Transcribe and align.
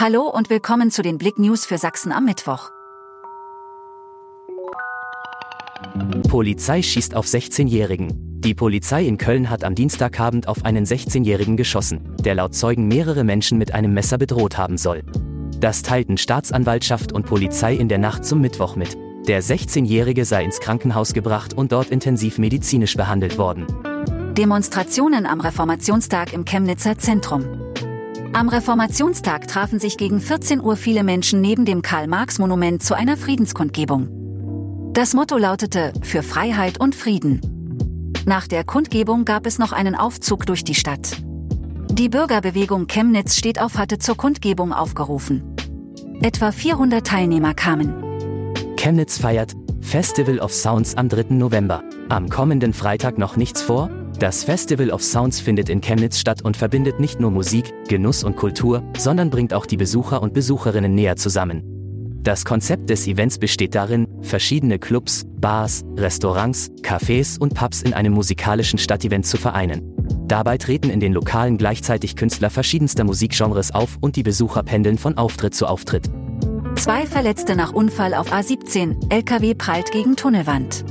Hallo 0.00 0.28
und 0.28 0.48
willkommen 0.48 0.92
zu 0.92 1.02
den 1.02 1.18
Blick 1.18 1.40
News 1.40 1.66
für 1.66 1.76
Sachsen 1.76 2.12
am 2.12 2.24
Mittwoch. 2.24 2.70
Polizei 6.28 6.82
schießt 6.82 7.16
auf 7.16 7.26
16-Jährigen. 7.26 8.12
Die 8.38 8.54
Polizei 8.54 9.04
in 9.04 9.18
Köln 9.18 9.50
hat 9.50 9.64
am 9.64 9.74
Dienstagabend 9.74 10.46
auf 10.46 10.64
einen 10.64 10.84
16-Jährigen 10.84 11.56
geschossen, 11.56 12.14
der 12.20 12.36
laut 12.36 12.54
Zeugen 12.54 12.86
mehrere 12.86 13.24
Menschen 13.24 13.58
mit 13.58 13.74
einem 13.74 13.92
Messer 13.92 14.18
bedroht 14.18 14.56
haben 14.56 14.78
soll. 14.78 15.02
Das 15.58 15.82
teilten 15.82 16.16
Staatsanwaltschaft 16.16 17.10
und 17.10 17.26
Polizei 17.26 17.74
in 17.74 17.88
der 17.88 17.98
Nacht 17.98 18.24
zum 18.24 18.40
Mittwoch 18.40 18.76
mit. 18.76 18.96
Der 19.26 19.42
16-Jährige 19.42 20.24
sei 20.24 20.44
ins 20.44 20.60
Krankenhaus 20.60 21.12
gebracht 21.12 21.54
und 21.54 21.72
dort 21.72 21.90
intensiv 21.90 22.38
medizinisch 22.38 22.94
behandelt 22.94 23.36
worden. 23.36 23.66
Demonstrationen 24.34 25.26
am 25.26 25.40
Reformationstag 25.40 26.32
im 26.34 26.44
Chemnitzer 26.44 26.96
Zentrum. 26.98 27.57
Am 28.38 28.48
Reformationstag 28.48 29.48
trafen 29.48 29.80
sich 29.80 29.96
gegen 29.96 30.20
14 30.20 30.60
Uhr 30.60 30.76
viele 30.76 31.02
Menschen 31.02 31.40
neben 31.40 31.64
dem 31.64 31.82
Karl-Marx-Monument 31.82 32.80
zu 32.80 32.94
einer 32.94 33.16
Friedenskundgebung. 33.16 34.92
Das 34.92 35.12
Motto 35.12 35.36
lautete 35.36 35.92
Für 36.02 36.22
Freiheit 36.22 36.78
und 36.78 36.94
Frieden. 36.94 37.40
Nach 38.26 38.46
der 38.46 38.62
Kundgebung 38.62 39.24
gab 39.24 39.44
es 39.44 39.58
noch 39.58 39.72
einen 39.72 39.96
Aufzug 39.96 40.46
durch 40.46 40.62
die 40.62 40.76
Stadt. 40.76 41.20
Die 41.90 42.08
Bürgerbewegung 42.08 42.86
Chemnitz 42.86 43.34
steht 43.34 43.60
auf 43.60 43.76
hatte 43.76 43.98
zur 43.98 44.16
Kundgebung 44.16 44.72
aufgerufen. 44.72 45.56
Etwa 46.20 46.52
400 46.52 47.04
Teilnehmer 47.04 47.54
kamen. 47.54 47.92
Chemnitz 48.76 49.18
feiert 49.18 49.56
Festival 49.80 50.38
of 50.40 50.52
Sounds 50.52 50.96
am 50.96 51.08
3. 51.08 51.34
November. 51.34 51.82
Am 52.08 52.28
kommenden 52.28 52.72
Freitag 52.72 53.16
noch 53.16 53.36
nichts 53.36 53.62
vor? 53.62 53.90
Das 54.18 54.44
Festival 54.44 54.90
of 54.90 55.02
Sounds 55.02 55.40
findet 55.40 55.68
in 55.68 55.80
Chemnitz 55.80 56.18
statt 56.18 56.42
und 56.42 56.56
verbindet 56.56 57.00
nicht 57.00 57.20
nur 57.20 57.30
Musik, 57.30 57.72
Genuss 57.88 58.24
und 58.24 58.36
Kultur, 58.36 58.82
sondern 58.98 59.30
bringt 59.30 59.54
auch 59.54 59.64
die 59.64 59.76
Besucher 59.76 60.20
und 60.22 60.34
Besucherinnen 60.34 60.94
näher 60.94 61.16
zusammen. 61.16 61.62
Das 62.22 62.44
Konzept 62.44 62.90
des 62.90 63.06
Events 63.06 63.38
besteht 63.38 63.74
darin, 63.74 64.08
verschiedene 64.20 64.78
Clubs, 64.78 65.24
Bars, 65.40 65.84
Restaurants, 65.96 66.70
Cafés 66.82 67.38
und 67.38 67.54
Pubs 67.54 67.80
in 67.82 67.94
einem 67.94 68.12
musikalischen 68.12 68.78
Stadtevent 68.78 69.24
zu 69.24 69.38
vereinen. 69.38 69.94
Dabei 70.26 70.58
treten 70.58 70.90
in 70.90 71.00
den 71.00 71.14
Lokalen 71.14 71.56
gleichzeitig 71.56 72.16
Künstler 72.16 72.50
verschiedenster 72.50 73.04
Musikgenres 73.04 73.72
auf 73.72 73.96
und 74.00 74.16
die 74.16 74.22
Besucher 74.22 74.62
pendeln 74.62 74.98
von 74.98 75.16
Auftritt 75.16 75.54
zu 75.54 75.66
Auftritt. 75.66 76.10
Zwei 76.78 77.06
Verletzte 77.06 77.56
nach 77.56 77.72
Unfall 77.72 78.14
auf 78.14 78.32
A17, 78.32 79.12
LKW 79.12 79.54
prallt 79.54 79.90
gegen 79.90 80.14
Tunnelwand. 80.14 80.84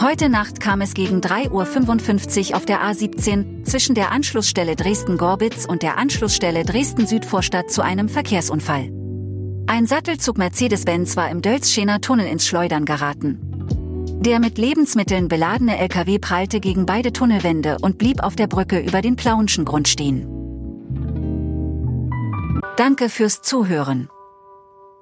Heute 0.00 0.30
Nacht 0.30 0.58
kam 0.58 0.80
es 0.80 0.94
gegen 0.94 1.20
3.55 1.20 2.50
Uhr 2.50 2.56
auf 2.56 2.64
der 2.64 2.80
A17 2.80 3.62
zwischen 3.62 3.94
der 3.94 4.10
Anschlussstelle 4.10 4.74
Dresden-Gorbitz 4.74 5.66
und 5.66 5.82
der 5.82 5.98
Anschlussstelle 5.98 6.64
Dresden-Südvorstadt 6.64 7.70
zu 7.70 7.82
einem 7.82 8.08
Verkehrsunfall. 8.08 8.88
Ein 9.66 9.86
Sattelzug 9.86 10.38
Mercedes-Benz 10.38 11.14
war 11.14 11.28
im 11.30 11.42
Dölzschener 11.42 12.00
Tunnel 12.00 12.26
ins 12.26 12.46
Schleudern 12.46 12.86
geraten. 12.86 13.38
Der 14.20 14.40
mit 14.40 14.56
Lebensmitteln 14.56 15.28
beladene 15.28 15.76
LKW 15.76 16.20
prallte 16.20 16.58
gegen 16.58 16.86
beide 16.86 17.12
Tunnelwände 17.12 17.76
und 17.82 17.98
blieb 17.98 18.22
auf 18.22 18.34
der 18.34 18.46
Brücke 18.46 18.78
über 18.78 19.02
den 19.02 19.16
Plauenschen 19.16 19.66
Grund 19.66 19.88
stehen. 19.88 20.26
Danke 22.78 23.10
fürs 23.10 23.42
Zuhören. 23.42 24.08